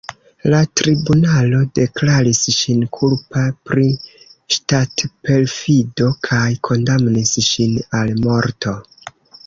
[0.51, 3.85] La tribunalo deklaris ŝin kulpa pri
[4.57, 8.81] ŝtatperfido kaj kondamnis ŝin al morto.